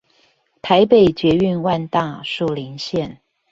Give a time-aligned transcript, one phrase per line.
[0.63, 3.19] 台北捷運萬大樹林線